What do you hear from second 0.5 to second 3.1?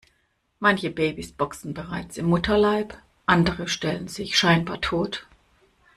Manche Babys boxen bereits im Mutterleib,